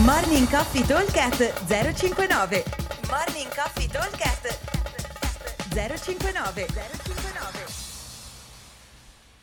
[0.00, 2.64] Morning Coffee Talkcast 059
[3.10, 4.58] Morning Coffee Talkcast
[5.68, 7.66] 059 059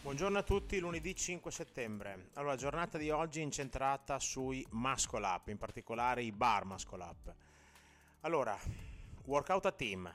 [0.00, 2.30] Buongiorno a tutti, lunedì 5 settembre.
[2.32, 7.04] Allora, la giornata di oggi è incentrata sui muscle up, in particolare i bar muscle
[7.04, 7.34] up.
[8.22, 8.58] Allora,
[9.26, 10.10] workout a team.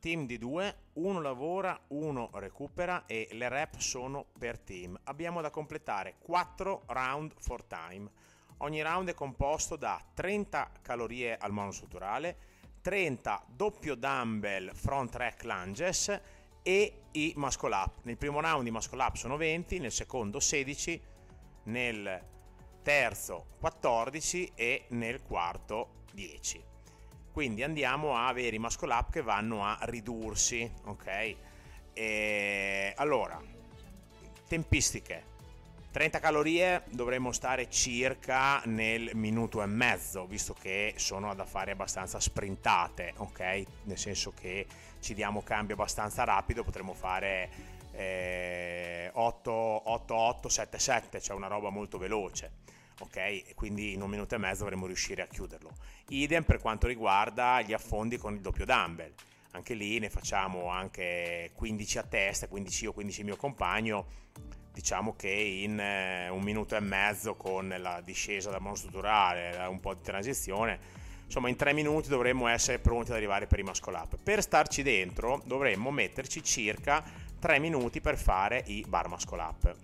[0.00, 4.98] Team di due, uno lavora, uno recupera e le rep sono per team.
[5.04, 11.52] Abbiamo da completare 4 round for time Ogni round è composto da 30 calorie al
[11.52, 12.36] monostrutturale,
[12.80, 16.20] 30 doppio dumbbell front rack lunges
[16.62, 17.98] e i muscle up.
[18.02, 21.00] Nel primo round i muscle up sono 20, nel secondo 16,
[21.64, 22.22] nel
[22.82, 26.62] terzo 14 e nel quarto 10.
[27.32, 31.36] Quindi andiamo a avere i muscle up che vanno a ridursi, ok?
[31.92, 33.40] E allora,
[34.46, 35.32] tempistiche
[35.94, 42.18] 30 calorie dovremmo stare circa nel minuto e mezzo, visto che sono ad affari abbastanza
[42.18, 43.62] sprintate, ok?
[43.84, 44.66] Nel senso che
[44.98, 47.48] ci diamo cambio abbastanza rapido, potremmo fare
[47.92, 52.50] eh, 8, 8, 8, 7, 7, cioè una roba molto veloce,
[52.98, 53.54] ok?
[53.54, 55.70] Quindi in un minuto e mezzo dovremmo riuscire a chiuderlo.
[56.08, 59.12] Idem per quanto riguarda gli affondi con il doppio dumbbell.
[59.52, 64.22] Anche lì ne facciamo anche 15 a testa, 15 io, 15 il mio compagno
[64.74, 69.94] diciamo che in eh, un minuto e mezzo con la discesa dal monostrutturale, un po'
[69.94, 70.78] di transizione,
[71.24, 74.16] insomma in tre minuti dovremmo essere pronti ad arrivare per i muscle up.
[74.20, 77.04] Per starci dentro dovremmo metterci circa
[77.38, 79.76] tre minuti per fare i bar muscle up.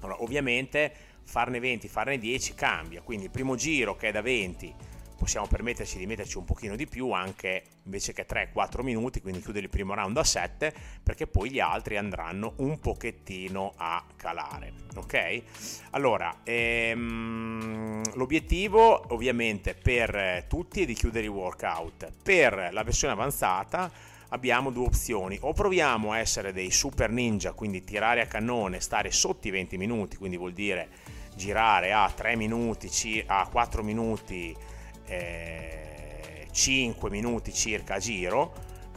[0.00, 4.74] Allora, ovviamente farne 20, farne 10 cambia, quindi il primo giro che è da 20
[5.20, 9.66] possiamo permetterci di metterci un pochino di più anche invece che 3-4 minuti, quindi chiudere
[9.66, 14.72] il primo round a 7 perché poi gli altri andranno un pochettino a calare.
[14.96, 15.42] Ok?
[15.90, 22.10] Allora, ehm, l'obiettivo ovviamente per tutti è di chiudere il workout.
[22.22, 23.92] Per la versione avanzata
[24.30, 29.10] abbiamo due opzioni, o proviamo a essere dei super ninja, quindi tirare a cannone, stare
[29.10, 30.88] sotto i 20 minuti, quindi vuol dire
[31.34, 34.56] girare a 3 minuti, a 4 minuti
[35.06, 38.52] eh, 5 minuti circa a giro,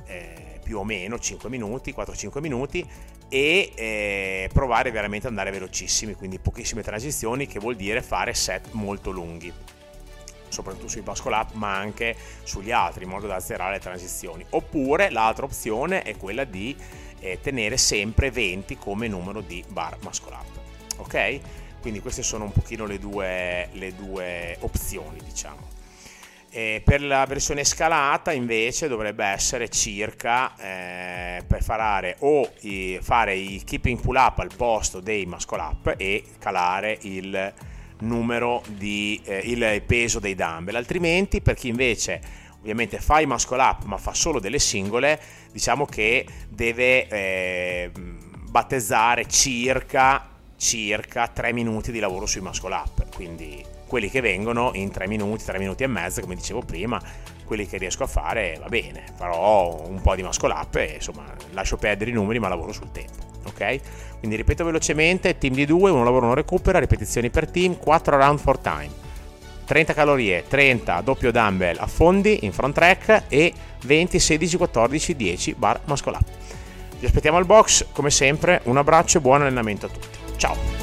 [0.06, 2.88] eh, più o meno 5 minuti, 4-5 minuti
[3.30, 8.70] e eh, provare veramente ad andare velocissimi, quindi pochissime transizioni che vuol dire fare set
[8.72, 9.52] molto lunghi
[10.50, 14.46] soprattutto sui bascol up ma anche sugli altri in modo da azzerare le transizioni.
[14.50, 16.78] Oppure l'altra opzione è quella di
[17.20, 20.64] eh, tenere sempre 20 come numero di bar muscle up
[20.98, 21.40] ok?
[21.82, 25.82] Quindi queste sono un pochino le due, le due opzioni diciamo
[26.56, 33.34] e per la versione scalata invece dovrebbe essere circa eh, per fare o i, fare
[33.34, 37.52] i keeping pull up al posto dei muscle up e calare il
[38.02, 40.76] numero di eh, il peso dei dumbbell.
[40.76, 42.22] Altrimenti per chi invece
[42.60, 45.20] ovviamente fa i muscle up ma fa solo delle singole
[45.52, 47.92] diciamo che deve eh,
[48.48, 53.12] battezzare circa circa 3 minuti di lavoro sui muscle up.
[53.16, 57.00] Quindi quelli che vengono in 3 minuti, 3 minuti e mezzo, come dicevo prima,
[57.46, 61.24] quelli che riesco a fare va bene, farò un po' di muscle up e insomma
[61.52, 63.22] lascio perdere i numeri ma lavoro sul tempo.
[63.46, 64.18] Ok?
[64.18, 68.40] Quindi ripeto velocemente, team di 2, uno lavoro non recupera, ripetizioni per team, 4 round
[68.40, 68.90] for time.
[69.66, 75.54] 30 calorie, 30 doppio dumbbell a fondi in front track e 20, 16, 14, 10
[75.54, 76.26] bar muscle up.
[76.98, 80.18] Vi aspettiamo al box, come sempre, un abbraccio e buon allenamento a tutti.
[80.38, 80.83] Ciao!